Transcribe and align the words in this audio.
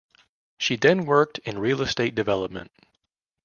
She 0.57 0.77
then 0.77 1.05
worked 1.05 1.37
in 1.45 1.59
real 1.59 1.79
estate 1.83 2.15
development. 2.15 2.71